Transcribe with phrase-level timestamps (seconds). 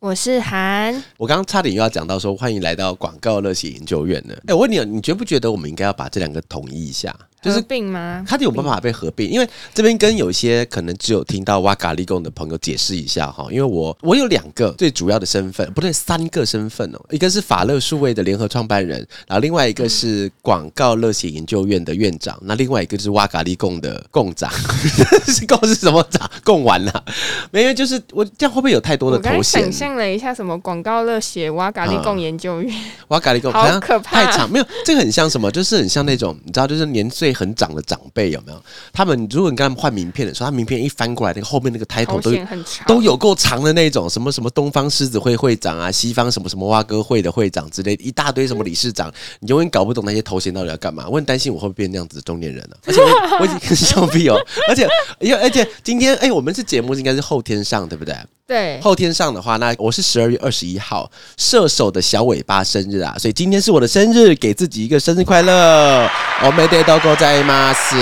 [0.00, 4.34] 我是韩，我刚刚差点又要讲到说，欢迎来到广告热血研究院呢。
[4.46, 7.14] 哎，我问你，你觉不觉得我们应该要把这两个统一一下？
[7.42, 8.24] 就是病吗？
[8.28, 13.46] 它有办法被合并，因为这边跟有一些可能只有听到哇嘎利贡的朋友解释一下哈。
[13.50, 17.00] 因为我我有两个最主要的身份，不对，三个身份哦。
[17.10, 24.50] 一个是法乐数位的联合创办人，然后另外一个是广告乐协研究院的院长，那另外一个就是哇嘎利贡的贡长，
[25.26, 26.30] 是贡是什么长？
[26.44, 27.04] 贡完了
[27.50, 27.72] 没有？
[27.72, 29.62] 就是我这样会不会有太多的头衔？
[29.62, 32.74] 想象了一下，什么广告乐协哇嘎利贡研究院，
[33.08, 34.66] 哇嘎利贡好可怕，太长没有？
[34.84, 35.50] 这个很像什么？
[35.50, 37.98] 就是很像那种你知道，就是年岁很长的长。
[38.12, 38.60] 辈有没有？
[38.92, 42.32] 他们如果你跟他们换名片的时候，他名片一翻过来，那个后面那个 title 都
[42.86, 51.08] 都有够长的那种，什么什么东方狮子会会长啊，西方什么什么蛙哥会的会长之类，一大堆什么理事长，你永远搞不懂那些头衔到底要干嘛。
[51.08, 53.00] 我很担心我会变那样子的中年人了，而且
[53.38, 54.36] 我 已经很笑屁哦，
[54.68, 54.88] 而且
[55.20, 58.16] 因为而且今天哎，我们是节目应该是后天上，对不对？
[58.50, 66.10] 对，后天上的话，那我是十二月二十一号射手的小尾巴生日啊，所以今天是我的生日，给自己一个生日快乐。
[66.42, 67.72] 我每天都过在吗？
[67.72, 67.96] 是，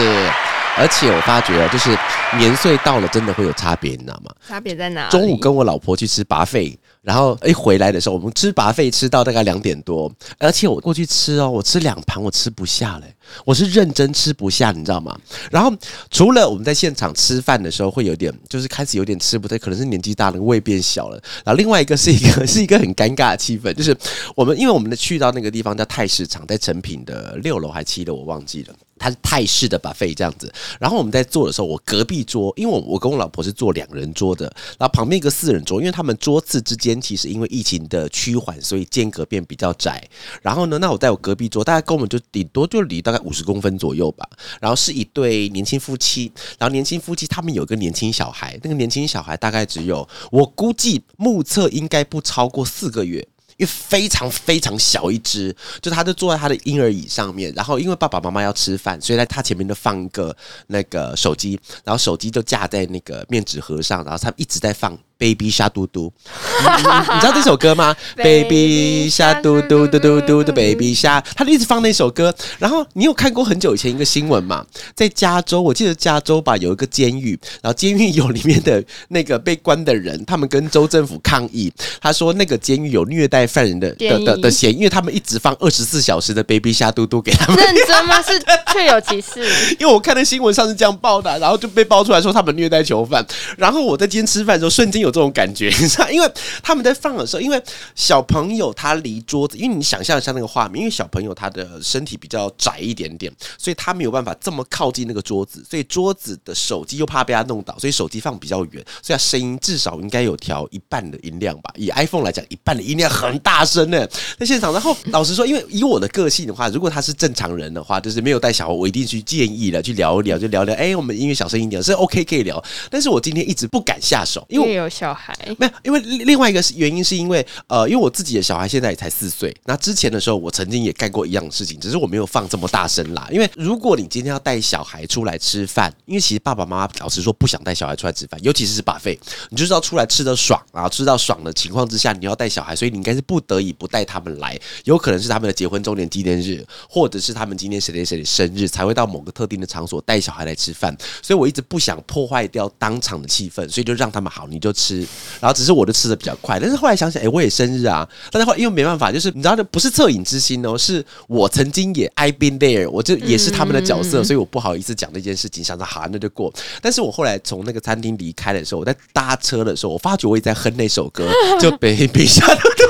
[0.79, 1.95] 而且我发觉哦，就是
[2.39, 4.33] 年岁到了，真的会有差别，你知道吗？
[4.49, 5.11] 差别在哪？
[5.11, 6.79] 中午跟我老婆去吃拔费。
[7.09, 13.15] 然后一回来的时候，我们吃拔费吃到大概两点多，而且我过去吃哦，我吃两盘我吃不下嘞，
[13.47, 15.19] 我是认真吃不下，你知道吗？
[15.51, 15.75] 然后
[16.11, 21.19] 除了我们在现场吃饭的时候会有点，就是开始有点吃不对，可能是年纪大了，胃变小了。
[21.47, 23.97] 然后另外一个是一个 是一个很尴尬的气氛，就是
[24.37, 28.75] 我们因为我们的去到那个地方叫泰市场，在成品的六楼还七楼，我忘记了。
[28.99, 34.45] 它是泰式的 buffet 这样子，然后我们在做的时候，我隔壁桌，因为我我跟我老婆是坐两人桌的，
[34.79, 40.03] 然后旁边一个四人桌，因为他们桌次之间其实因为疫情的趋缓，所以间隔变比较窄。
[40.43, 44.29] 然后呢，那我在我隔壁桌，大概跟我们就顶多就离大概五十公分左右吧。
[44.61, 53.27] 然后是一对年轻夫妻，然后年轻夫妻他们有一个年轻小孩，那个年轻小孩大概只有我估计目测应该不超过四个月。
[53.59, 60.35] 因为非常非常小一只，就他就坐在他的婴儿椅上面，然后因为爸爸妈妈要吃饭，所以在他前面就放一个
[60.69, 64.99] 那个手机，然后手机就架在那个面纸盒上，然后他一直在放。
[65.19, 66.13] Baby 虾嘟嘟，
[66.77, 72.33] 你知道这首歌吗？Baby 虾嘟嘟嘟嘟嘟的 Baby 虾，他就一直放那首歌。
[72.59, 74.65] 然后你有看过很久以前一个新闻嘛？
[74.95, 87.57] 在加州，我记得加州吧有一个监狱，然后监狱有里面的那个被关的人， 他们跟州政府抗议，他说那个监狱有虐待犯人的的的的嫌疑，因为他们一直放二十四小时的 Baby 虾嘟嘟给他们。
[87.57, 88.23] 认真吗？
[88.23, 88.41] 是
[88.73, 89.45] 确有其事？
[89.81, 93.27] 因为我看的新闻上是这样报的，然后就被爆出来说他们虐待囚犯。
[93.57, 95.08] 然后我在今天吃饭的时候，瞬间有。
[95.09, 96.31] 有这种感觉，你知道，因为
[96.63, 97.61] 他们在放的时候，因为
[97.95, 111.73] 小朋友他离桌子，因为你想象一下那个画面，因为小朋友他的身体比较窄一点点，所以他没有办法这么靠近那个桌子，所以桌子的手机又怕被他弄倒，所以手机放比较远，所以他声音至少应该有调一半的音量吧。
[111.77, 114.07] 以 iPhone 来讲，一半的音量很大声呢，
[114.39, 114.73] 在现场。
[114.73, 120.75] 然后老实说，因为以我的个性的话，如果他是正常人的话，就是没有带小孩，我一定去建议了，去聊一聊，就聊聊。
[120.75, 124.89] 哎，我们音乐小声一点是 OK 可以聊，但是我今天一直不敢下手，因为有。
[124.99, 129.55] 小孩没有，因为另外一个是原因，是因为呃，因为我自己的小孩现在也才四岁。
[129.65, 133.29] 那之前的时候，我曾经也干过一样的事情，只是我没有放这么大声啦。
[133.31, 139.17] 因为如果你今天要带小孩出来吃饭，因为其实爸爸妈妈老实说不想带小孩出来吃饭，尤其是是把费，
[139.51, 144.59] 你就知道出来吃的爽啊，吃到爽的情况之下，你要带小孩，所以你应该是不得已不带他们来。
[144.83, 150.93] 有可能是他们的结婚周年纪念日，或者是他们今天谁谁谁的生日，才会到某个特定的场所带小孩来吃饭。
[151.23, 154.88] 所以我一直不想破坏掉当场的气氛，所以就让他们好，你就吃。
[154.89, 155.07] 吃，
[155.41, 166.53] 然后只是我就吃的比较快，但是后来想想，哎，我也生日啊，但是后来因为没办法，就是你知道，不是恻隐之心哦，是我曾经也 I been there，我就也是他们的角色，所以我不好意思讲那件事情，想着好那就过。
[166.81, 171.29] 但是我后来从那个餐厅离开的时候，我在搭车的时候，我发觉我也在哼那首歌，
[171.61, 172.85] 就 Baby 下嘟嘟。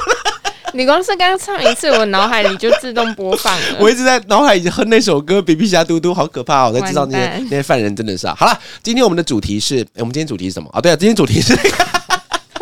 [0.74, 3.76] 你光是刚唱一次，我脑海里就自动播放了。
[3.80, 6.72] 我一直在脑海里哼那首歌，Baby 下嘟嘟，好可怕哦！
[6.74, 8.34] 我才知道那些那些犯人真的是啊。
[8.38, 10.78] 好了，今天我们的主题是，我们今天主题是什么啊？
[10.78, 11.58] 对啊，今天主题是。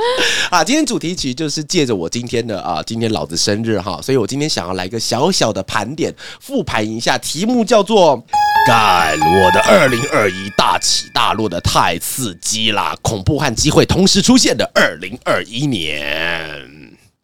[0.50, 8.22] 啊，今天主题其实就是借着我今天的啊，今天老子生日哈，所以我今天想要来个小小的盘点，复盘一下，题目叫做
[8.66, 16.70] “干我的二零二一大起大落的太刺激啦，恐怖和机会同时出现的二零二一年”。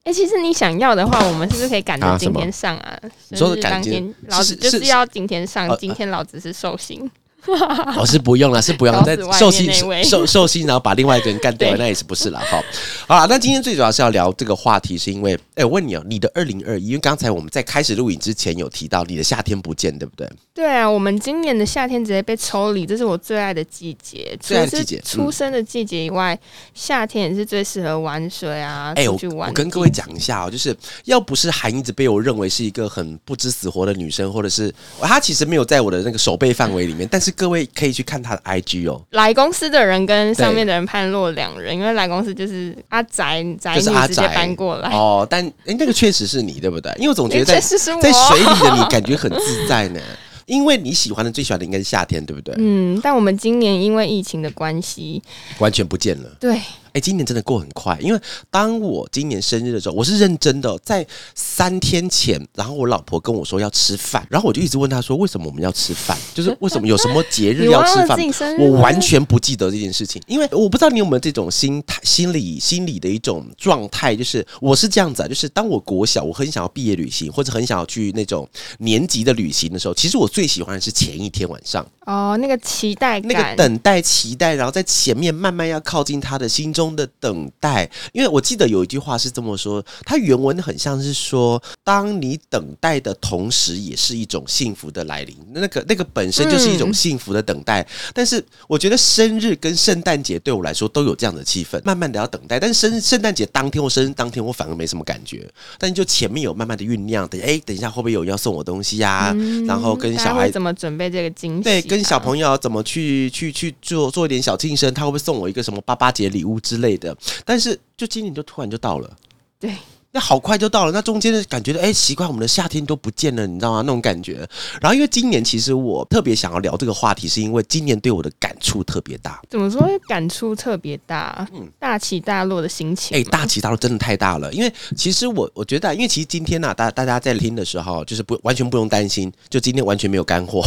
[0.05, 2.99] 哎、其实你想要的话，我们是不是可以赶着今天上啊？
[3.29, 7.09] 你说生日当天，老子是就是是要今天上呃，今天老子是寿星。
[7.97, 9.73] 哦，是不用了，是不用了，在寿星
[10.05, 12.63] 寿寿星，然后把另外一个人干掉，对那也是不是了哈。
[13.07, 20.29] 好了，那今天最主要是要聊这个话题，是因为，哎、我问你哦，你的二零二一，因为刚才我们在开始录影之前有提到你的夏天不见，对不对？
[20.55, 24.37] 对啊，我们今年的夏天直接被抽离，这是我最爱的季节。
[24.41, 26.39] 最爱的季节嗯出生的季节以外，
[26.75, 29.49] 夏天也是最适合玩水啊，哎、我去玩。
[29.49, 46.93] 我跟各位讲一下哦，就是要不是韩一直被我认为是一个很不知死活的女生，或者是她其实没有在我的那个手背范围里面，但是各位可以去看他的 IG 哦，来公司的人跟上面的人判若两人，因为来公司就是阿宅宅女直接宅搬过来，哦，但哎、那个确实是你，对不对？
[46.97, 50.01] 因为我总觉得在水里的你感觉很自在呢，
[50.47, 52.55] 因为你喜欢的最喜欢的应该是夏天，对不对？
[52.59, 55.23] 嗯，但我们今年因为疫情的关系，
[55.59, 56.29] 完全不见了。
[56.39, 56.61] 对，
[56.93, 66.17] 哎、今年真的过很快，因为当我今年生日的时候，我是认真的哦，在三天前，然后我老婆跟我说要吃饭，然后我就一直问她说，为什么我们要吃饭？
[66.35, 68.19] 就是为什么有什么节日要吃饭
[68.59, 78.49] 我完全不记得这件事情，因为我不知道你有没有这种心态、心理、心理的一种状态，就是我是这样子啊，就是当我国小，我很想要毕业旅行，或者很想要去那种
[78.79, 81.87] 年级的旅行的时候，其实我最喜欢的是前一天晚上。
[82.07, 87.89] 哦，那个期待那，个等待、期待，然后在前面慢慢要靠近他的心中的等待。
[88.13, 95.37] 因为我记得有一句话是这么说，它原文很像是说，当你等待的同时，也是一种幸福的来临。
[95.53, 97.87] 那个那个本身就是一种嗯幸福的等待。
[98.13, 102.61] 但是我觉得生日跟圣诞节对我来说都有这样的气氛，慢慢的要等待。
[102.61, 105.49] 但是生日圣诞节当天或生日当天，我反而没什么感觉。
[105.79, 111.63] 但就前面有慢慢的酝酿，等哎，等一下会不会有人要送我东西呀、嗯然后跟小孩怎么准备这个惊喜、啊？
[111.63, 117.15] 对，跟小朋友友怎么去去去做做一点小庆生，他会不会送我一个什么八八节礼物之类的？
[117.45, 119.17] 但是就今年就突然就到了，
[119.61, 119.75] 对。
[120.15, 123.81] 那好快就到了，那中间的感觉，哎，奇怪，我们的夏天都不见了，你知道吗？
[123.81, 124.47] 那种感觉。
[124.79, 129.41] 然后因为今年其实我特别想要聊这个话题，是因为今年对我的感触特别大。
[129.49, 133.31] 怎么说感触特别大，嗯大起大落的心情哎、嘛。
[133.31, 140.63] 大起大落真的太大了，因为其实我我觉得啊，因为其实今天呢、大大家在听的时候，就是不完全不用担心，就今天完全没有干货。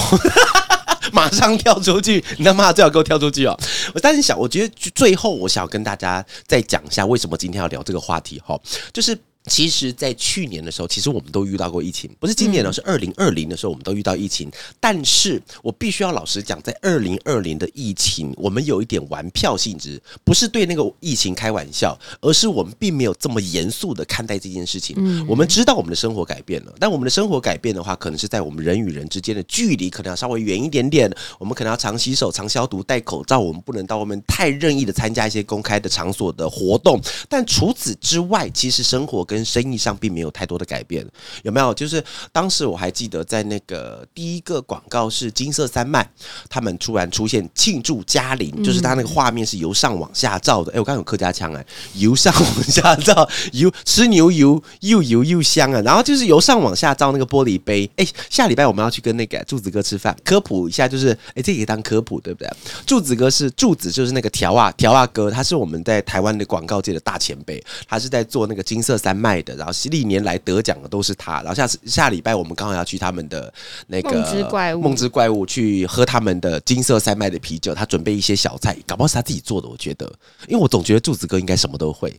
[1.11, 3.57] 马上跳出去，你知道吗最好给我跳出去哦！
[3.93, 8.59] 我但是想，我觉得最后我想要跟大家再讲一下，为什么今天要聊这个话题哈，
[8.93, 9.17] 就是。
[9.47, 14.49] 其实，在去年的时候，其实我们都遇到过疫情，不是今年呢，是二零二零的时候，我们都遇到疫情。
[14.79, 25.25] 但是我必须要老实讲，在二零二零的疫情，我们有一点玩票性质，不是对那个疫情开玩笑，而是我们并没有这么严肃的看待这件事情。
[25.27, 36.99] 我们知道我们的生活改变了，但我们的生活改变的话，可能是在我们人与人之间的距离可能要稍微远一点点，我们可能要常洗手、常消毒、戴口罩，我们不能到外面太任意的参加一些公开的场所的活动。
[37.29, 41.05] 但除此之外，其实生活跟生意上并没有太多的改变，
[41.43, 41.73] 有没有？
[41.73, 46.07] 就是当时我还记得，在那个第一个广告是金色三脉，
[46.47, 50.71] 他们突然出现庆祝嘉陵，就是他那个画面是由上往下照的。
[50.73, 51.65] 哎、我刚刚有客家腔哎、
[51.95, 55.81] 由上往下照，油吃牛油又油又香啊。
[55.81, 57.89] 然后就是由上往下照那个玻璃杯。
[57.95, 62.49] 哎、下礼拜我们要去跟那个柱子哥吃饭，科普一下，就是哎、这也当科普对不对？
[62.85, 71.41] 柱子哥是柱子，就是那个条啊条啊哥，他是我们在台湾的广告界的大前辈，他是在做那个金色三麦的，然后历年来得奖的都是他。
[71.41, 73.51] 然后下次下礼拜我们刚好要去他们的
[73.87, 80.05] 那个梦之怪物梦之怪物去喝他们的金色山脉的啤酒，他准备一些小菜，搞不好是他自己做的，我觉得，
[80.47, 82.13] 因为我总觉得柱子哥应该什么都会。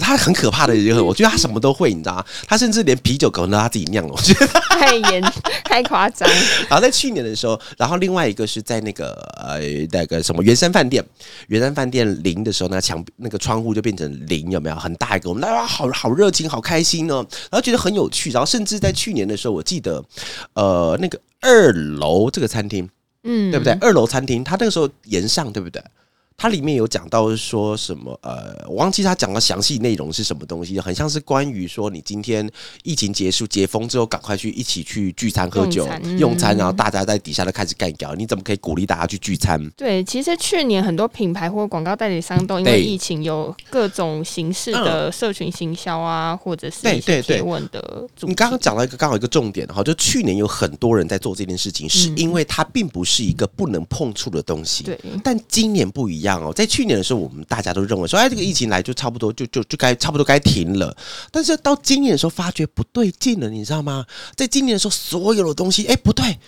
[0.00, 2.24] 他很可怕的人，我觉得他什么都会，你知道吗？
[2.46, 4.46] 他甚至连啤酒可能都他自己酿了，我觉得。
[4.74, 5.22] 太严
[5.64, 6.28] 太夸张，
[6.68, 9.60] 然后在去年的时候，然后另外一个是在那个呃
[9.92, 11.02] 那个什么圆山饭店，
[11.48, 14.76] 圆山饭店零的时候，呢墙那个窗户就变成零，有没有？
[14.76, 18.30] 很大一个，我们大家好好热情，好开心哦，然后觉得很有趣。
[18.30, 20.04] 然后甚至在去年的时候，我记得
[20.54, 22.88] 呃那个二楼这个餐厅，
[23.22, 23.72] 嗯，对不对？？
[23.80, 25.82] 二楼餐厅，他那个时候沿上，对不对？
[26.36, 28.18] 它里面有讲到说什么？
[28.22, 32.48] 呃，我忘记他讲的详细内容是什么东西，很像是关于说你今天
[32.82, 35.88] 疫情结束解封之后，赶快去一起去聚餐喝酒
[36.18, 39.64] 用餐然后大家在底下都开始干掉，你怎么可以鼓励大家去聚餐？
[39.70, 48.06] 对，其实去年很多品牌或广告代理商都因为疫情有各种形式的社群行销啊，或者是对对对贴文的。
[48.20, 54.84] 你刚刚讲到一个刚好一个重点哈，就去年有很多人在做这件事情，是因为它并不是一个不能碰触的东西。
[54.84, 60.96] 对，但今年不一样一样哦，在去年的时候，我们大家都认为说，哎，这个疫情来就差不多就就就该差不多该停了。
[61.30, 64.06] 但是到今年的时候，发觉不对劲了，你知道吗？
[64.34, 66.38] 在今年的时候，所有的东西，哎，不对。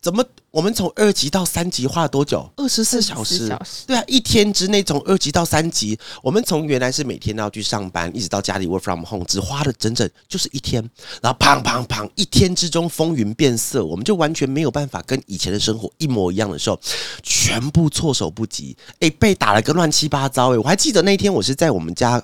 [0.00, 0.24] 怎么
[0.56, 2.50] 我们从二级到三级花了多久？
[2.56, 3.46] 二十四小时。
[3.46, 10.82] 小时，对啊，一天之内从二级到三级，我们从原来是每天都要去上班，一直到家里 work from home，只花了整整就是一天。
[11.20, 16.80] 然后砰砰砰，一天之中风云变色，我们就完全没有办法跟以前的生活一模一样的时候，
[17.22, 18.74] 全部措手不及。
[19.00, 20.54] 哎，被打了个乱七八糟。
[20.54, 22.22] 哎，我还记得那天我是在我们家。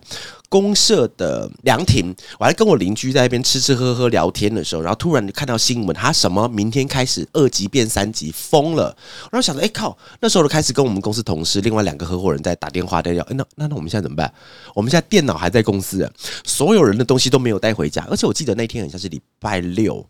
[0.49, 8.95] 公社的凉亭，我还跟我邻居在那边吃吃喝喝聊天的时候，然后突然看到新闻，他什么明天开始二级变三级，疯了。
[9.31, 14.33] 然后想着，哎靠，那时候就开始跟我们公司同事另外两个合伙人在打电话在聊，哎那那那我们现在怎么办？
[14.75, 16.09] 我们现在电脑还在公司，
[16.45, 20.07] 所有人的东西都没有带回家，而且我记得那天很像是礼拜六。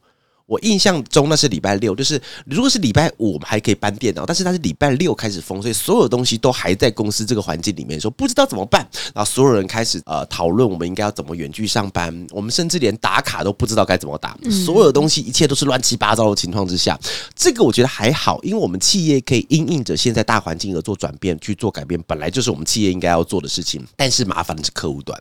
[0.53, 8.87] 我印象中那是礼拜六，就是如果是礼拜五，我们还可以搬电脑，但是它是礼拜六开始封，所以所有东西都还在公司这个环境里面，说不知道怎么办。
[9.15, 12.15] 然后所有人开始呃讨论，我们应该要怎么远距上班。
[12.31, 17.01] 我们甚至连打卡都不知道该怎么打，所有东西一切都是乱七八糟的情况之下，
[17.35, 23.83] 这个我觉得还好，因为我们企业可以因应着现在大环境而做转变，去做改变，本来就是我们企业应该要做的事情。
[23.97, 25.19] 但是麻烦的是客户端，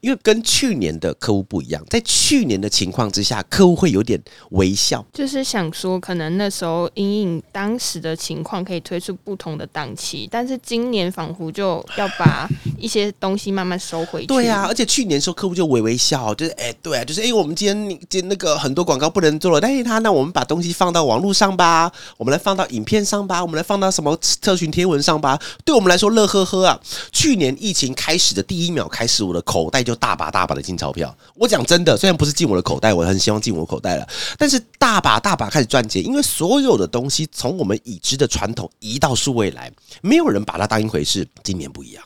[0.00, 4.20] 因为跟去年的客户不一样，在去年的情况之下，客户会有点
[4.64, 14.26] 微笑，就是想说，可能那时候因应当时的情况，可以推出不同的档期，但是今年仿佛就要把一些东西慢慢收回去。
[14.26, 26.80] 对啊，而且去年时候客户就微微笑，就是哎，对啊，就是哎，我们今天今天那个很多广告不能做了，但是他那我们把东西放到网络上吧，我们来放到影片上吧，我们来放到什么特群贴文上吧，对我们来说乐呵呵啊。
[27.12, 31.14] 去年疫情开始的第一秒开始，我的口袋就大把大把的进钞票。
[31.34, 34.06] 我讲真的，虽然不是进我的口袋，我很希望进我口袋了，
[34.38, 34.94] 但是大。
[34.94, 39.72] 大把大把开始赚钱，因为所有的东西从我们已知的传统移到数位来，
[40.02, 41.26] 没有人把它当一回事。
[41.42, 42.04] 今年不一样。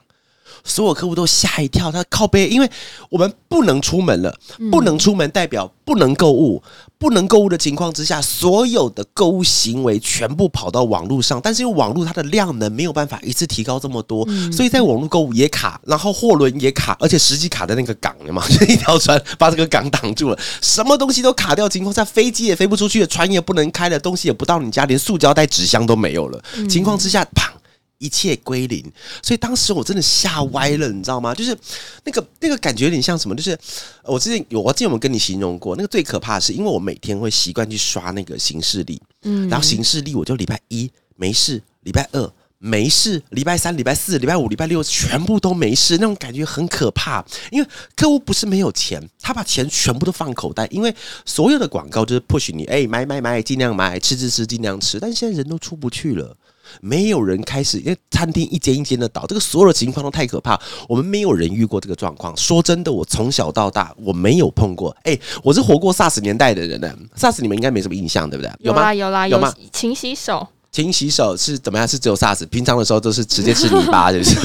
[0.65, 2.71] 所有客户都吓一跳，他靠背，因为
[3.11, 4.35] 我们不能出门了，
[4.71, 6.63] 不能出门代表不能购物，
[6.99, 27.58] 不能购物的情况之下，所有的购物行为全部跑到网络上，但是因为网络它的量能没有办法一次提高这么多，所以在网络购物也卡，然后货轮也卡，而且实际卡在那个港了嘛，就 一条船把这个港挡住了，什么东西都卡掉情况下，飞机也飞不出去，船也不能开了东西也不到你家，连塑胶袋、纸箱都没有了，情况之下，砰。
[27.99, 28.83] 一切归零，
[29.23, 31.35] 所以当时我真的吓歪了，你知道吗？
[31.35, 31.57] 就是
[32.05, 33.35] 那个那个感觉有点像什么？
[33.35, 33.59] 就是
[34.05, 35.75] 我之前有我之前有没有跟你形容过？
[35.77, 47.25] 那个最可怕的是，因为我每天会习惯去刷那个行事历，嗯，然后行事历我就礼拜一没事，礼拜二没事，礼拜三、礼拜四、礼拜五、礼拜六全部都没事，那种感觉很可怕。
[47.51, 55.01] 因为客户不是没有钱，他把钱全部都放口袋，因为所有的广告就是 push 你，哎，买买买，尽量买，吃吃吃，尽量吃。
[55.01, 56.37] 但现在人都出不去了。
[56.81, 60.59] 没有人开始，因为餐厅一间一间的倒，这个所有的情况都太可怕。
[60.89, 62.37] 我们没有人遇过这个状况。
[62.37, 64.97] 说真的，我从小到大我没有碰过。
[65.05, 66.93] 哎，我是活过 SARS 年代的人呢。
[67.17, 68.53] SARS 你们应该没什么印象，对不对？
[68.61, 68.93] 有吗？
[68.93, 69.53] 有啦，有吗？
[69.73, 71.87] 勤洗手，勤洗手是怎么样？
[71.87, 74.37] 是只有 SARS，平常的时候都是直接吃泥巴，就 是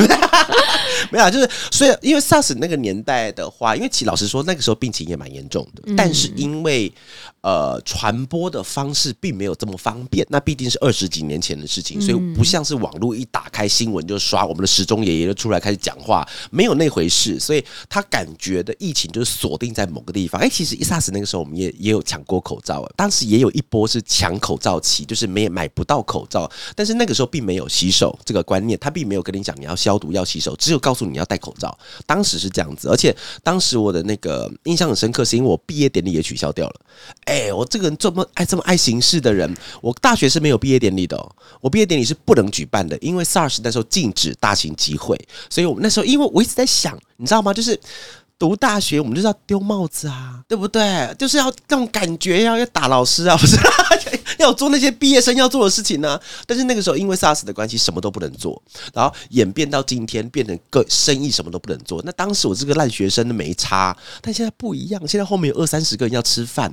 [1.12, 1.30] 没有。
[1.30, 6.92] 就是所以，因为 SARS 那个年代的话，因为其老实说，那个时候病情也蛮严重的，但是因为。
[7.44, 20.42] 呃，传播的方式并没有这么方便，那毕竟是二十几年前的事情，所以不像是网络一打开新闻就刷，我们的时钟爷爷就出来开始讲话，没有那回事，所以他感觉的疫情就是锁定在某个地方。
[20.42, 31.78] 哎，其实一 SARS 那个时候我们也也有抢过口罩啊，当时也有一波是抢口罩期，就是没买不到口罩，但是那个时候并没有洗手这个观念，他并没有跟你讲你要消毒要洗手，只有告诉你要戴口罩。
[32.06, 36.82] 当时是这样子，而且当时我的那个印象很深刻，是因为我毕业典礼也取消掉了。
[37.34, 41.18] 哎，我这个人这么爱这么爱形式的人，我大学是没有毕业典礼的。
[41.62, 47.52] 我毕业典礼是不能举办的，因为 SARS 那时候禁止大型集会，所以我们那时候，因为我一直在想，你知道吗？
[47.52, 47.80] 就是
[48.38, 51.12] 读大学，我们就是要丢帽子啊，对不对？
[51.18, 53.58] 就是要那种感觉，要要打老师啊， 不是？
[54.38, 56.20] 要做那些毕业生要做的事情呢？
[56.46, 58.62] 但是那个时候因为 SARS 的关系，什么都不能做，
[58.94, 62.00] 然后演变到今天，变成个生意什么都不能做。
[62.06, 66.72] 那当时我这个烂学生都没差，但现在不一样，现在后面有二三十个人要吃饭。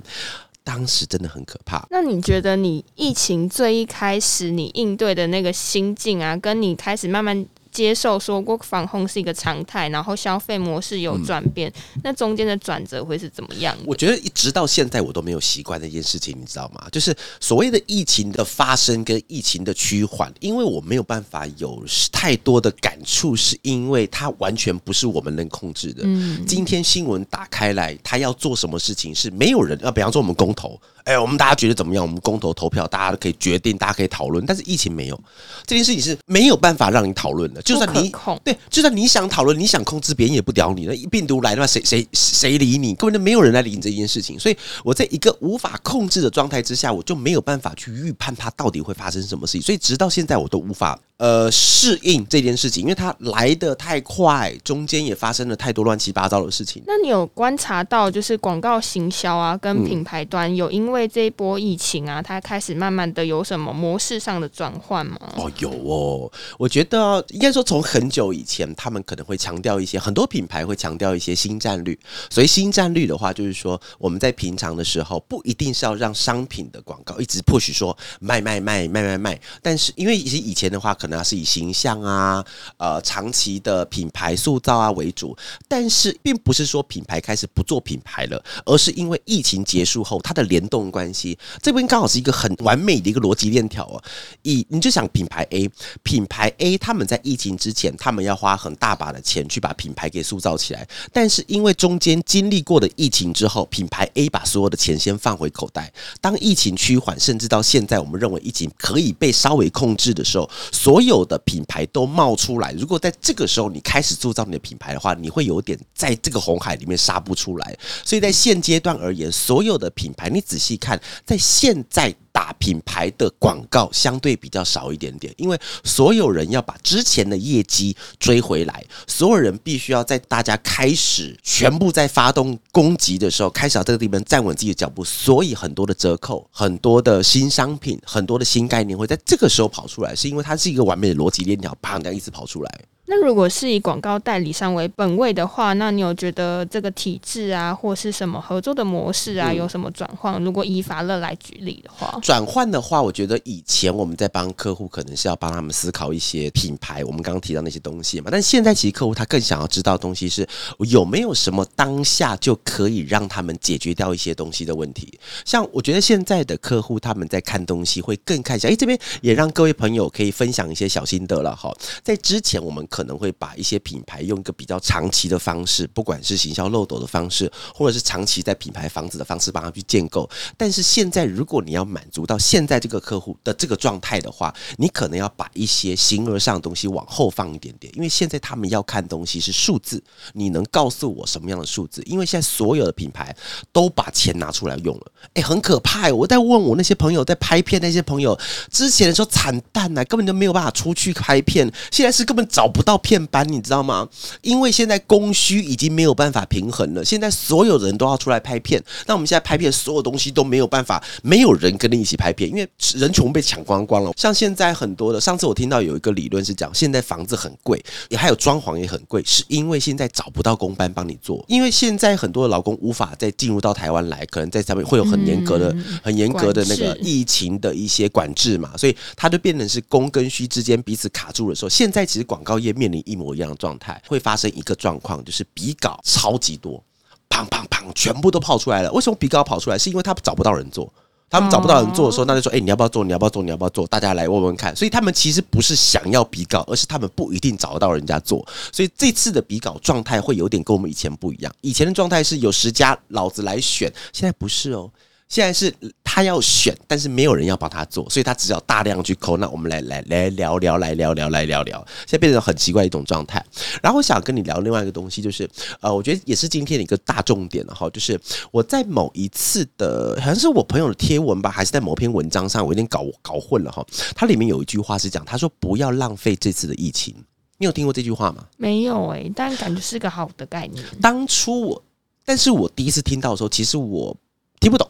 [0.65, 1.87] 当时真的很可怕。
[1.91, 7.47] 那你觉得你疫情最一开始你应对的那个心境啊，跟你开始慢慢。
[7.71, 11.73] 接受说过防控是一个常态，然后消费模式有转变，
[12.03, 13.77] 那中间的转折会是怎么样？
[13.87, 16.87] 我觉得一直到现在我都没有习惯那件事情，你知道吗？
[16.91, 26.03] 就是所谓的疫情的发生跟疫情的趋缓，因为我没有办法有太多的感触，是因为它完全不是我们能控制的。
[26.05, 29.91] 嗯，今天新闻打开来，他要做什么事情是没有人啊？
[29.91, 32.05] 比方说我们公投，哎，我们大家觉得怎么样？
[32.05, 34.45] 我们公投投票，大家都可以决定，大家可以讨论。
[34.47, 35.21] 但是疫情没有
[35.67, 37.63] 这件事情是没有办法让你讨论的。
[37.63, 38.13] 就算你
[38.45, 40.87] 对，就算你想讨论，你想控制，别人也不屌你。
[40.87, 42.95] 那病毒来的话，谁谁谁理你？
[42.95, 44.39] 根本就没有人来理你这件事情。
[44.39, 49.63] 所以我在一个无法控制的状态之下，我就没有办法去预判它到底会发生什么事情。
[49.63, 50.99] 所以直到现在，我都无法。
[51.17, 56.83] 呃，适应这件事情，因为它来的太快，中间也发生了太多乱七八糟的事情。
[56.87, 65.21] 那你有观察到，就是广告行销啊，跟品牌端有因因为这一波疫情啊，它开始慢慢的有什么模式上的转换吗？
[65.37, 71.97] 哦，有哦，我觉得应该说从很久以前，他们可能会强调一些，很多品牌会强调一些新战略。
[72.29, 81.21] 所以新战略的话，就是说我们在平常的时候，不一定是要让商品的广告一直 push 说卖卖卖卖卖卖，但是因为以前以前的话，可能。
[81.21, 82.43] 还是以形象啊，
[82.79, 85.37] 呃，长期的品牌塑造啊为主，
[85.69, 94.01] 但是并不是说品牌开始不做品牌了，而是因为疫情结束后，它的联动关系，这边刚好是一个很完美的一个逻辑链条哦。
[94.43, 95.69] 以你就想品牌 A，
[96.05, 105.93] 品牌 A 他们在疫情之前，他们要花很大把的钱去把品牌给塑造起来，但是因为中间经历过的疫情之后，品牌 A 把所有的钱先放回口袋。
[106.21, 117.77] 当疫情趋缓，甚至到现在，我们认为疫情可以被稍微控制的时候，所有的品牌都冒出来，如果在这个时候你开始铸造你的品牌的话，你会有点在这个红海里面杀不出来。
[118.05, 122.15] 所以在现阶段而言，所有的品牌，你仔细细看，在现在。
[122.33, 142.81] 打品牌的广告相对比较少一点点，因为所有人要把之前的业绩追回来，所有人必须要在大家开始全部在发动攻击的时候，开始到这个地方站稳自己的脚步，所以很多的折扣、很多的新商品、很多的新概念会在这个时候跑出来，是因为它是一个完美的逻辑链条，啪这样一直跑出来。
[143.11, 150.41] 那如果是以广告代理商为本位的话，那你有觉得这个体制啊，或是什么合作的模式啊，有什么转换？
[150.45, 158.29] 如果以法乐来举例的话，转换的话，我觉得以前我们在帮客户，可能是要帮他们思考一些品牌，我们刚刚提到那些东西嘛。
[158.31, 160.47] 但现在其实客户他更想要知道东西是
[160.79, 165.19] 有没有什么当下就可以让他们解决掉一些东西的问题。
[165.45, 171.75] 像我觉得现在的客户他们在看东西会更看一下，哎，这边也让各位朋友可以分享一些小心得了哈。
[172.05, 180.29] 在之前我们可可能会把一些品牌用一个比较长期的方式，不管是行销漏斗的方式，或者是长期在品牌房子的方式帮他去建构。
[180.55, 190.03] 但是现在，如果你要满足到现在这个客户的这个状态的话，你可能要把一些形而上的东西往后放一点点，因为现在他们要看东西是数字，
[190.35, 192.03] 你能告诉我什么样的数字？
[192.05, 193.35] 因为现在所有的品牌
[193.73, 196.13] 都把钱拿出来用了，哎，很可怕。
[196.13, 198.39] 我在问我那些朋友在拍片，那些朋友
[198.71, 202.90] 之前的时候惨淡呐，根本就没有办法出去拍片，现在是根本找不到。
[202.91, 204.09] 到片班，你知道吗？
[204.43, 207.05] 因为现在供需已经没有办法平衡了。
[207.05, 214.11] 现在所有人都要出来拍片，那我们现在拍片，所有东西都没有办法，没有人跟你一起拍片，因为人全部被抢光光了。
[214.17, 221.45] 像现在很多的，上次我听到有一个理论是讲，现在房子很贵，也还有装潢也很贵，是因为现在找不到工班帮你做。
[221.47, 225.73] 因为现在很多的劳工无法再进入到台湾来，可能在上面会有很严格的、
[226.03, 231.69] 很严格的那个疫情的一些管制嘛，所以它就变成是供跟需之间彼此卡住的时候。
[231.69, 232.75] 现在其实广告业。
[232.81, 236.83] 面临一模一样的状态，会发生一个状况，就是比稿超级多，
[237.29, 238.91] 砰砰砰，全部都跑出来了。
[238.93, 239.77] 为什么比稿跑出来？
[239.77, 240.91] 是因为他找不到人做，
[241.29, 243.05] 他们找不到人做的时候，那就说：“哎，你要不要做？
[243.05, 243.43] 你要不要做？
[243.43, 244.75] 你要不要做？”大家来问问看。
[244.75, 248.47] 所以他们其实不是想要比稿，而是他们不一定找得到人家做。
[248.73, 251.55] 所以这次的比稿状态会有点跟我们以前不一样。
[251.61, 254.91] 以前的状态是有十家老子来选，现在不是哦。
[255.29, 255.73] 现在是
[256.21, 259.39] 他要选，但是没有人要帮他做，所以他只要大量去抠。
[259.39, 261.83] 那我们来来来聊聊，来聊聊，来聊聊。
[262.01, 263.43] 现在变成很奇怪一种状态。
[263.83, 265.49] 然后我想跟你聊另外一个东西，就是
[265.81, 267.89] 呃，我觉得也是今天的一个大重点了哈。
[267.89, 273.83] 就是我在某一次的，好像是我朋友的贴文吧，还是在某篇文章上，我有点搞搞混了哈。
[274.15, 277.15] 它里面有一句话是讲，他说不要浪费这次的疫情。
[277.57, 278.45] 你有听过这句话吗？
[278.59, 280.85] 没有诶，但感觉是个好的概念。
[281.01, 281.83] 当初我，
[282.27, 284.15] 但是我第一次听到的时候，其实我
[284.61, 284.87] 听不懂。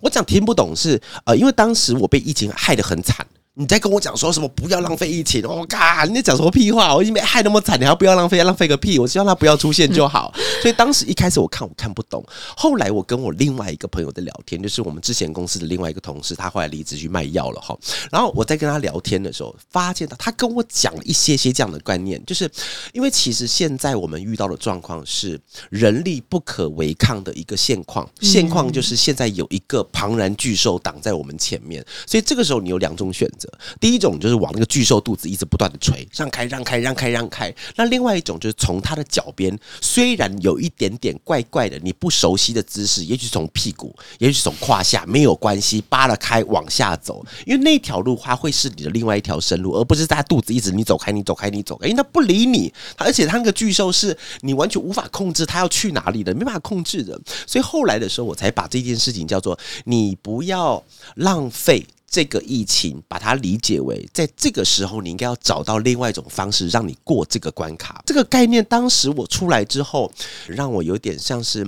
[0.00, 3.26] 我讲听不懂是呃，因为当时我被疫情害得很惨。
[3.54, 4.48] 你在跟我讲说什么？
[4.48, 5.46] 不要浪费疫情！
[5.46, 6.94] 我靠，你在讲什么屁话？
[6.94, 8.42] 我已经被害那么惨，你还不要浪费？
[8.42, 8.98] 浪费个屁！
[8.98, 10.32] 我希望他不要出现就好。
[10.62, 12.24] 所以当时一开始我看我看不懂，
[12.56, 17.76] 后来我跟我另外一个朋友在聊天，就是我们之前公司的另外一个同事，他后来离职去卖药了哈。
[18.10, 22.50] 然后我在跟他聊天的时候，发现他他跟我讲了一些些这样的观念，就是
[22.94, 25.38] 因为其实现在我们遇到的状况是
[25.68, 33.41] 人力不可违抗的一个现况，现况就是现在有一个庞然巨兽挡在我们前面，所以这个时候你有两种选择。
[33.80, 37.54] 第一种就是往那个巨兽肚子一直不断的捶，让开让开让开让开。
[37.76, 57.18] 那另外一种就是从它的脚边，虽然有一点点怪怪的，你不熟悉的姿势，也许从屁股，也许从胯下，没有关系，扒了开往下走，因为那条路它会是你的另外一条生路，而不是在肚子一直你走开你走开你走开，因为它不理你，而且它那个巨兽是你完全无法控制它要去哪里的，没办法控制的。
[57.46, 60.82] 所以后来的时候，我才把这件事情叫做你不要
[61.16, 61.86] 浪费。
[62.12, 68.02] 这个疫情，把它理解为，在这个时候，你应该要找到另外一种方式，让你过这个关卡。
[68.06, 70.12] 这个概念，当时我出来之后，
[70.46, 71.66] 让我有点像是。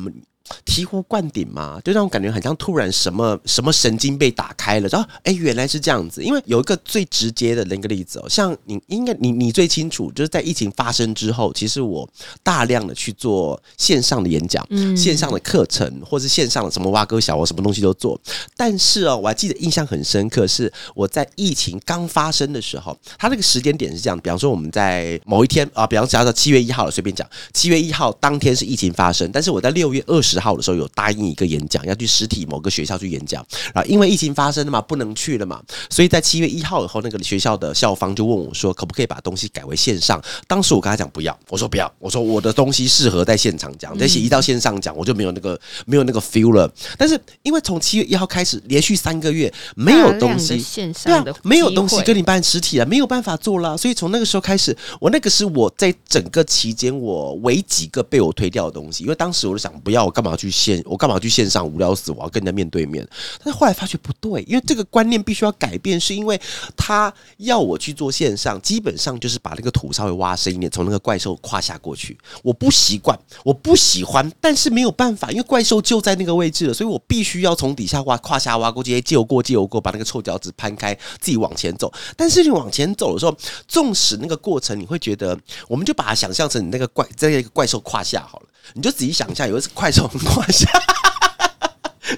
[0.66, 6.22] 醍醐灌顶嘛，就让我感觉很像突然什么什么神经被打开了，然后哎，原来是这样子。
[6.22, 12.06] 因为有一个最直接的那个例子哦，像你应该你你最清楚，就是在疫情发生之后，其实我
[12.42, 18.20] 大量的去做线上的演讲、线上的课程，或是线上的什么挖哥小我什么东西都做。
[18.54, 30.33] 但是哦，我还记得印象很深刻，是我在疫情刚发生的时候，它那个时间点是这样，比方说我们在某一天啊，比方假设七月一号了，随便讲，七月一号当天是疫情发生，但是我在六月二十。
[30.34, 40.20] 十号的时候有答应一个演讲，要去实体某个学校去演讲，然后因为疫情发生了嘛，不能去了嘛，所以在七月一号以后，那个学校的校方就问我说，可不可以把东西改为线上？
[40.48, 46.68] 当时我跟他讲不要，我说不要，我说我的东西适合在现场讲，但是一到线上讲，我就没有那个没有那个 feel 了。
[46.98, 60.23] 但是因为从七月一号开始，连续三个月没有东西，线上对啊，没有东西跟你办实体了，没有办法做了，所以从那个时候开始，我那个是我在整个期间我唯几个被我推掉的东西，因为当时我就想不要，我干。
[60.24, 60.82] 干嘛去线？
[60.86, 61.66] 我干嘛去线上？
[61.66, 62.10] 无聊死！
[62.10, 63.06] 我要跟人家面对面。
[63.44, 66.40] 但是后来发觉不对，因为这个观念必须要改变，是因为
[66.74, 72.16] 他要我去做线上，基本上就是把那个土稍微挖深一点，从那个怪兽胯下过去。
[72.42, 81.92] 我不习惯，我不喜欢，但是没有办法，因为怪兽就在那个位置了，所以我必须要从底下挖，胯下挖过去，借我过，借我过，把那个臭脚趾攀开，自己往前走。
[82.16, 83.36] 但是你往前走的时候，
[83.68, 88.46] 纵使那个过程，你会觉得，我们就把它想象成你那个怪在一个怪兽胯下好了。
[88.72, 90.68] 你就仔细想一下，有一次快手胯下，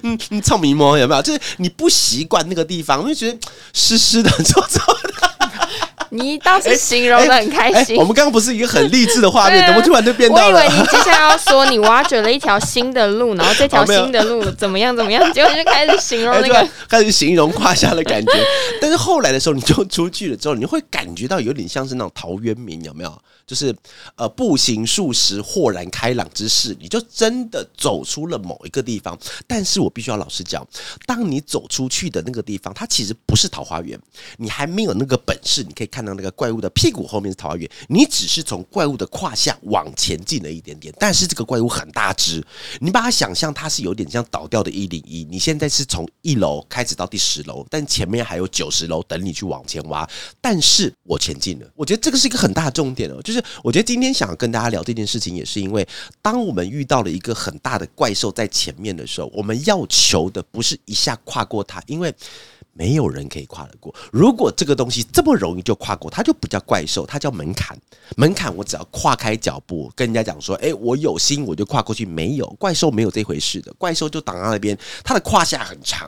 [0.03, 1.21] 嗯，你臭迷摸有没有？
[1.21, 3.37] 就是你不习惯那个地方，我就觉得
[3.73, 5.07] 湿湿的、臭臭的。
[6.09, 7.97] 你倒是形容的很开心。
[7.97, 10.59] 我们刚刚不是一个很励志的画面，怎么突然就变到了？
[10.59, 18.31] 我以为你接下来要说你挖掘了一条新的路，然后这条 新的路怎么样怎么样，结果就开始形容那个，开始形容胯下的感觉。
[18.81, 23.21] 但是后来的时候，你就出去了之后，你会感觉到有点像是那种陶渊明，有没有？
[23.47, 23.73] 就是
[24.15, 29.17] 呃，步行数十，豁然开朗之势，你就真的走出了某一个地方。
[29.47, 30.67] 但是我必须要老实讲，
[31.05, 33.97] 当你走出去的那个地方，它其实不是桃花源，
[34.35, 40.93] 你还没有那个本事，你可以看到那个怪物的屁股后面是桃花源，你只是从怪物的胯下往前进了一点点。
[40.99, 42.45] 但是这个怪物很大只，
[42.81, 45.23] 你把它想象它是有点像倒掉的一零一。
[45.23, 50.05] 你现在是从一楼开始到第十楼，但前面还有九十楼等你去往前挖。
[50.41, 53.36] 但是我前进了，我觉得这个是一个很大的重点哦，就是。
[53.63, 55.87] 我觉得今天想要跟大家聊这件事情，也是因为
[56.21, 62.13] 当我们遇到了一个很大的怪兽在前面的时候，我们要求的不是一下跨过它，因为。
[62.79, 63.91] 没有人可以跨得过。
[64.11, 67.75] 如果这个东西这么容易就跨过，它就不叫怪兽，它叫门槛。
[68.15, 73.73] 门槛我只要跨开脚步，跟人家讲说：“哎，我有心，我就跨过去。”没有怪兽，没有这回事的。
[73.79, 76.07] 怪兽就挡在那边，它的胯下很长，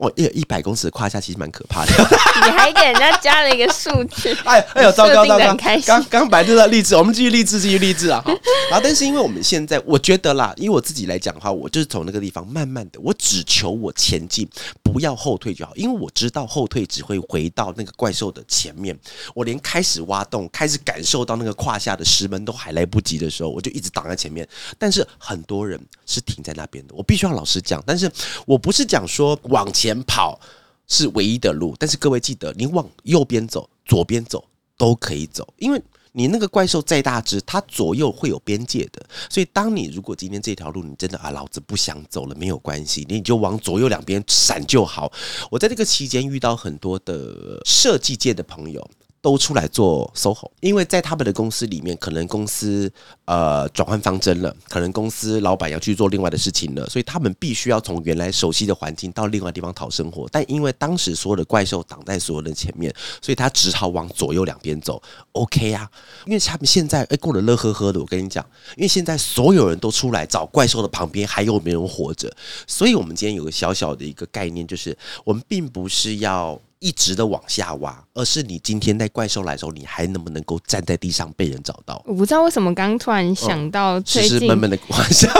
[0.00, 1.92] 哦，一一百公尺的胯下其实蛮可怕的。
[2.44, 5.56] 你还给人家加了一个数据， 哎哎呦，糟糕糟糕！
[5.84, 8.20] 刚刚白这个励志，我们继续励志，继续励志啊！
[8.24, 8.32] 好，
[8.70, 14.48] 然后但是因为我们现在，我觉得啦，因为我自己来讲的话，我就是从那个地方慢慢的，我只求我前进，
[14.82, 16.00] 不要后退就好，因为。
[16.00, 18.98] 我知道后退只会回到那个怪兽的前面，
[19.34, 24.48] 我连开始挖洞、开始感受到那个胯下的石门都还来不及的时候，我就一直挡在前面。
[24.78, 27.82] 但是很多人是停在那边的，我必须要老实讲。
[27.86, 28.10] 但是
[28.46, 30.38] 我不是讲说往前跑
[30.86, 34.44] 是唯一的路，但是各位记得，你往右边走、左边走
[34.76, 35.82] 都可以走，因为。
[36.12, 45.12] 你那个怪兽再大只，它左右会有边界的，所以当你如果今天这条路你真的啊，老子不想走了，没有关系，你就往左右两边闪就好。
[45.52, 48.90] 我在这个期间遇到很多的设计界的朋友。
[49.22, 52.90] 都出来做 SOHO，因为在他们的公司里面，可能公司
[53.26, 60.26] 呃转换方针了，可能公司老板要去做另外的事情了，所以他们必须要从原来熟悉的环境到另外地方讨生活。
[60.32, 65.02] 但因为当时所有的怪兽挡在所有人前面，所以他只好往左右两边走。
[65.32, 65.90] OK 啊，
[66.24, 68.00] 因为他们现在哎过得乐呵呵的。
[68.00, 68.42] 我跟你讲，
[68.76, 72.34] 因为现在所有人都出来找怪兽的旁边还有没有人活着，
[72.66, 76.58] 所以我们今天有个小小的一个概念，就是我们并不是要。
[76.80, 82.02] 一直的往下挖，而是你今天在怪兽来的时候，你还能不能够站在地上被人找到？
[82.06, 85.30] 我不知道为什么刚突然想到最近闷闷的往下，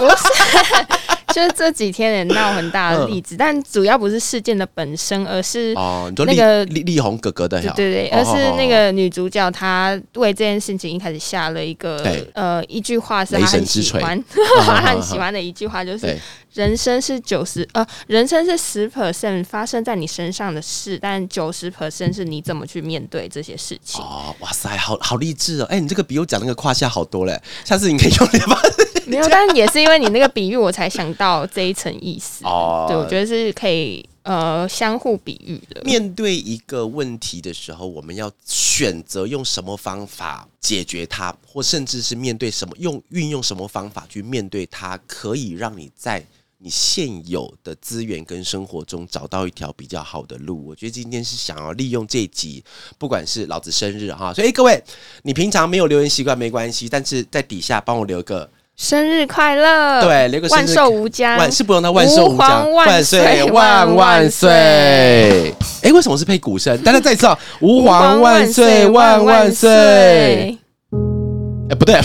[1.34, 8.70] 就是这几天也闹很大的例子，但主要不是事件的本身，而是哦，那个力力宏哥哥的呀，对对而是那。
[8.70, 12.00] 个女主角她为这件事情一开始下了一个
[12.34, 16.16] 呃一句话是她很喜欢，哦 她哦很哦喜欢的一句话就是，
[16.54, 24.00] 人生是九十呃，人生是十 percent 发生在你身上的事，但九十 percent 是你怎么去面对这些事情。
[24.00, 25.64] 哦，哇塞，好好励志哦！
[25.68, 28.56] 哎、你这个比我讲那个胯下好多嘞，下次你可以用点吧。
[29.08, 32.44] 没有，但也是因为你那个比喻，我才想到这一层意思。
[32.44, 35.82] 哦对，我觉得是可以呃相互比喻的。
[35.84, 46.24] 面对一个问题的时候，我们要选择用什么方法解决它，或甚至是面对什么用运用什么方法去面对它，可以让你在
[46.62, 50.66] 你现有的资源跟生活中找到一条比较好的路。
[50.66, 52.62] 我觉得今天是想要利用这一集，
[52.98, 54.82] 不管是老子生日哈，所以、诶各位，
[55.22, 58.50] 你平常没有留言习惯没关系，但是在底下帮我留个
[58.82, 60.00] 生日快乐！
[60.00, 65.54] 对，留个万寿无疆，万是不用那万寿无疆，皇万岁岁万万万岁。
[65.82, 66.74] 哎，为什么是配鼓声？
[66.78, 70.58] 大家再一次啊，吾皇万岁万万岁。
[71.68, 72.00] 哎，不对。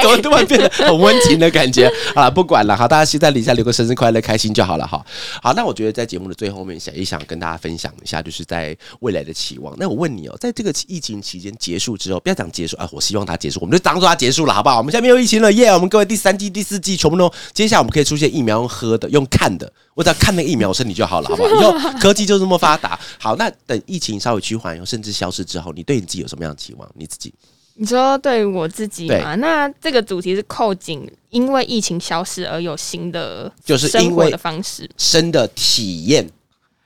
[0.00, 1.90] 怎么突然变得很温情的感觉？
[2.14, 5.04] 好了，不管了，好，大家先在底下留个生日快乐，开心就好了哈。
[5.42, 9.74] 好，那我觉得在节目的最后面，想一想跟大家分享一下，就是在未来的期望。
[9.78, 14.78] 那我问你哦，在这个疫情期间结束之后，不要讲结束啊，我希望它结束，我们就当做它结束了，好不好？
[14.78, 15.68] 我们现在没有疫情了，耶！
[15.72, 21.50] 我们各位第三季、第四季全部都，接下来我们可以出现疫苗用喝的、用看的，我只要看那个疫苗我身体就好了，好不好？
[21.50, 22.98] 以后科技就这么发达。
[23.18, 26.88] 好，那等疫情稍微趋缓，甚至消失之后，你对你自己有什么样的期望？
[26.94, 27.32] 你自己？
[27.74, 29.34] 你说对于我自己嘛？
[29.36, 34.88] 那这个主题是扣紧，因为疫情消失而有新的就是因为生活的方式。
[34.96, 36.28] 新的体验，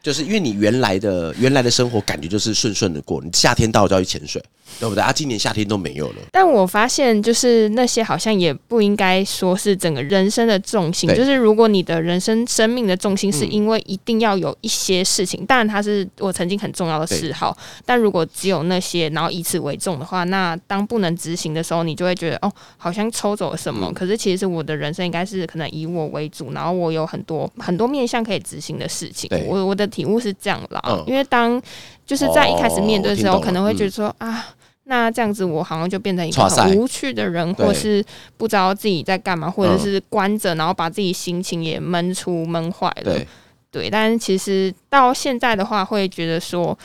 [0.06, 4.40] 就是因为你原来的原来的生活感觉就是顺顺的过，你夏天到了就要去潜水，
[4.78, 5.02] 对不对？
[5.02, 11.12] 啊，今年夏天都没有了，但我发现，就是那些好像也不应该说是整个人生的重心。
[11.12, 23.88] 就是如果你的人生生命的重心是嗯因为一定要有一些事情，当然它是我曾经很重要的嗜好，但如果只有那些，然后以此为重的话，那当不能执行的时候，你就会觉得哦，好像抽走了什么。
[23.88, 29.28] 嗯可是其实是我的人生应该是可能以我为主，然后我有很多很多面向可以执行的事情。
[29.48, 31.02] 我我的体悟是这样啦，嗯。
[31.06, 31.60] 因为当
[32.04, 34.44] 就是在一开始面对的时候，可能会觉得说、啊。
[34.88, 38.00] 那这样子，我好像就变成一个很无趣的人，或是
[38.36, 43.12] 不知道自己在干嘛，或者嗯是关着，然后把自己心情也闷出闷坏了。
[43.12, 43.26] 对，
[43.72, 46.78] 对，但是其实到现在的话，会觉得说，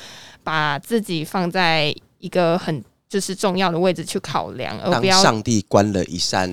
[0.43, 6.49] 把自己放在一个很就是重要的位置去考量，而不要上帝关了一扇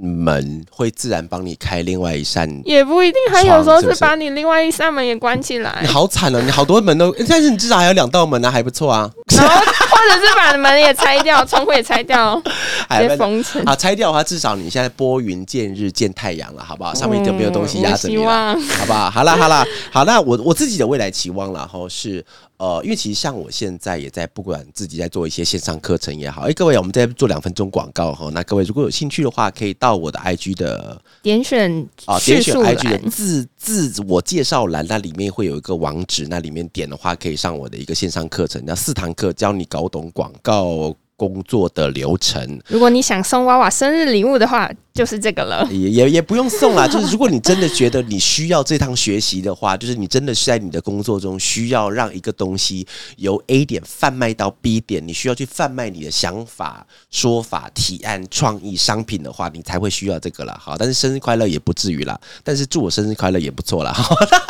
[0.00, 2.48] 门，会自然帮你开另外一扇。
[2.64, 6.40] 也不一定，还有时候是把你另外一扇门也关起来你，好惨哦！
[6.40, 9.10] 你好多门都，但是你至少还有两道门啊，还不错啊。
[9.36, 12.54] 然后或者是把门也拆掉，窗户也拆掉， 直接
[12.88, 13.62] 还有封城。
[13.64, 16.94] 啊，拆掉的话，至少你现在拨云见日见太阳了，好不好？
[16.94, 18.20] 上面就没有东西压着你了。
[18.20, 19.10] 嗯希望好不好？
[19.10, 22.24] 好啦，好啦，好，那我我自己的未来期望啦，哈，是
[22.60, 42.60] 呃，因为其实像我现在也在不管自己在做一些线上课程也好，哎、各位，我们在做两分钟广告哈，那各位如果有兴趣的话，可以到我的 IG 的点选啊，点选 IG 的，自自我介绍栏，那里面会有一个网址，那里面点的话可以上我的一个线上课程，那四堂课，教你搞懂广告工作的流程。
[42.68, 45.66] 如果你想送娃娃生日礼物的话，就是这个了。
[45.70, 60.58] 也也也不用送啦，就是如果你真的觉得你需要这趟学习的话，就是你真的是在你的工作中需要让一个东西由 A 点贩卖到 B 点，你需要去贩卖你的想法、说法、提案、创意、商品的话，你才会需要这个啦。
[60.60, 63.96] 好，但是生日快乐也不至于啦，但是祝我生日快乐也不错啦。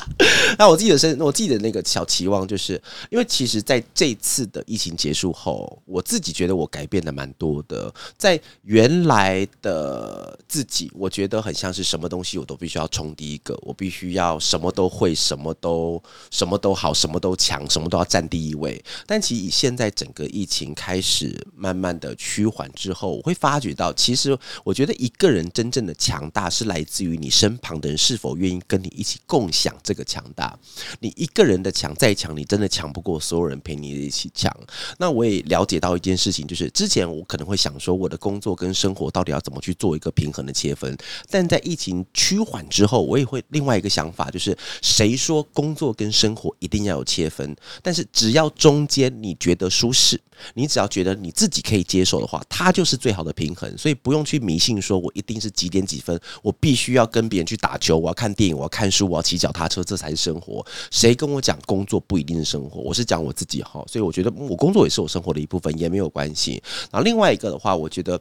[0.59, 18.83] 那我自己的生，我自己的那个小期望，就是因为其实在这次的疫情结束后，我自己觉得我改变的蛮多的，在原来的自己，我觉得很像是什么东西我都必须要冲第一个，我必须要什么都会，什么都什么都好，什么都强，什么都要占第一位。
[19.07, 30.59] 但其实以现在整个疫情开始慢慢的趋缓之后，我会发觉到，其实我觉得一个人真正的强大是来自于你身旁的人是否愿意跟你一起共享这个强大。
[31.01, 34.55] 你一个人的强再强，你真的强不过所有人陪你一起强。
[34.99, 40.95] 那我也了解到一件事情，就是之前我可能会想说，我的工作跟生活到底要怎么去做一个平衡的切分。
[41.31, 47.57] 但在疫情趋缓之后，我也会另外一个想法，就是谁说工作跟生活一定要有切分？
[47.83, 50.21] 但是只要中间你觉得舒适，
[50.53, 53.67] 你只要觉得你自己可以接受的话，它就是最好的平衡。
[53.79, 60.65] 所以不用去迷信说我一定是几点几分，我必须要跟别人去打球，我要看电影，我要看书，我要骑脚踏车，这才是生活。
[60.91, 62.81] 谁跟我讲工作不一定是生活？
[62.81, 66.63] 我是讲我自己哈，所以我觉得我工作也是我生活的一部分，也没有关系。
[66.91, 68.21] 然后另外一个的话，我觉得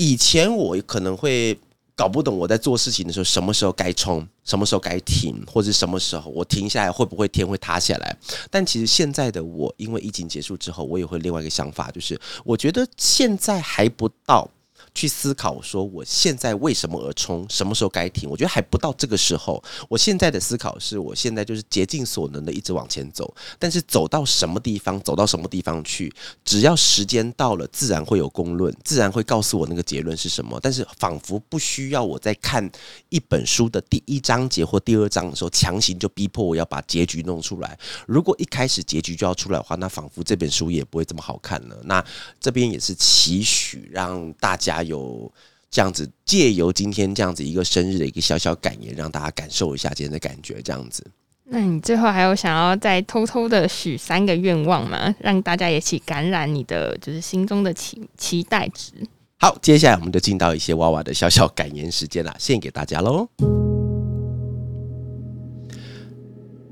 [0.00, 1.58] 以前我可能会。
[1.96, 8.16] 搞不懂我在做事情的时候，什么时候该冲，什么时候该停，或者什么时候我停下来会不会天会塌下来？
[8.50, 14.50] 但其实现在的我，因为疫情结束之后，我也会另外一个想法，就是我觉得现在还不到。
[14.94, 18.28] 去思考说我现在为什么而冲，什么时候该停？
[18.28, 19.62] 我觉得还不到这个时候。
[19.88, 26.12] 我现在的思考是我现在就是竭尽所能的一直往前走，但是走到什么地方，走到什么地方去，
[26.44, 30.58] 只要时间到了，自然会有公论，自然会告诉我那个结论是什么。
[30.60, 32.68] 但是仿佛不需要我在看
[33.10, 37.78] 一本书的第一章节或第二章的时候，强行就逼迫我要把结局弄出来。
[38.06, 41.76] 如果一开始结局就要出来的话，那仿佛这本书也不会这么好看了。
[41.84, 42.04] 那
[42.40, 44.79] 这边也是期许让大家。
[44.82, 45.30] 有
[45.70, 50.60] 这样子，借由今天这样子一个生日的一个小小感言，让大家感受一下今天的感觉。
[50.62, 51.04] 这样子，
[51.44, 55.14] 那你最后还有想要再偷偷的许三个愿望吗？
[55.20, 58.92] 让大家一起感染你的就是心中的期期待值。
[59.38, 63.26] 好，接下来我们就进到一些娃娃的小小感言时间啦，献给大家喽。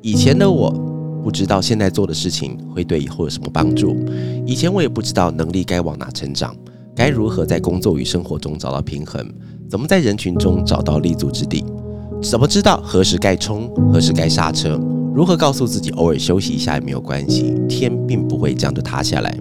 [0.03, 0.71] 以前的我
[1.25, 3.97] 不知道现在做的事情会对以后有什么帮助，
[4.47, 6.57] 以前我也不知道能力该往哪成长。
[6.99, 9.25] 该如何在工作与生活中找到平衡？
[9.71, 11.65] 怎么在人群中找到立足之地？
[12.21, 14.77] 怎么知道何时该冲，何时该刹车？
[15.15, 17.55] 如何告诉自己偶尔休息一下也没有关系？
[17.69, 19.33] 天并不会这样就塌下来。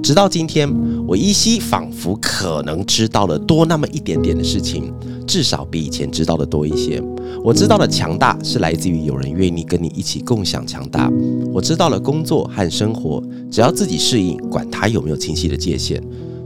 [0.00, 0.72] 直到今天，
[1.08, 4.94] 我依稀仿佛可能知道了多那么一点点的事情，
[5.26, 7.02] 至少比以前知道的多一些。
[7.42, 11.10] 我知道了强大是来自于有人愿意跟你一起共享强大。
[11.52, 16.00] 我知道了工作和生活，只要自己适应，管它有没有清晰的界限。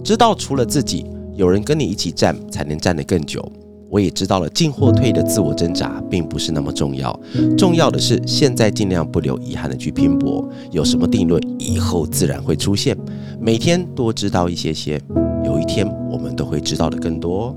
[0.07, 3.45] 知道除了自己，有人跟你一起站，才能站得更久。
[3.91, 7.19] 我也知道了进或退的自我挣扎并不是那么重要，
[7.59, 10.49] 重要的是现在尽量不留遗憾的去拼搏。
[10.71, 12.97] 有什么定论，以后自然会出现。
[13.41, 15.01] 每天多知道一些些，
[15.45, 17.53] 有一天我们都会知道的更多。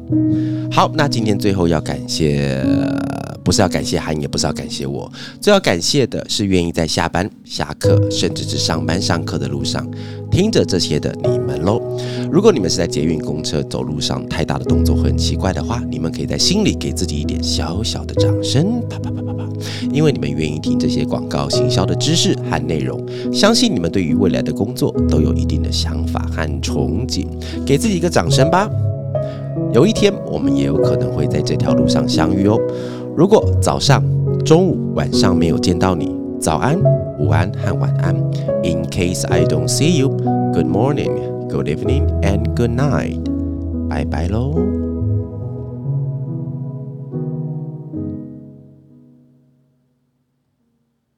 [0.72, 2.66] 好，那今天最后要感谢。
[3.42, 9.90] 不是要感谢韩，也不是要感谢我，最要感谢的是愿意在下班、下课，甚至是上班、上课的路上
[10.30, 11.82] 听着这些的你喽。
[12.32, 19.50] 如果你们是在捷运、公车、走路上太大的动作会很奇怪的话，你们可以在心里给自己一点小小的掌声，啪啪啪啪啪，
[19.91, 23.00] 因为你们愿意听这些广告行销的知识和内容，
[23.34, 27.26] 相信你们对于未来的工作都有一定的想法和憧憬，
[27.65, 28.69] 给自己一个掌声吧。
[29.74, 32.58] 有一天，我们也有可能会在这条路上相遇哦。
[33.15, 34.04] 如果早上、
[34.45, 36.80] 中午、晚上没有见到你，早安、
[37.19, 38.15] 午安和晚安。
[38.63, 40.10] In case I don't see you,
[40.54, 41.12] good morning,
[41.50, 43.18] good evening, and good night.
[43.90, 44.79] Bye bye, lo.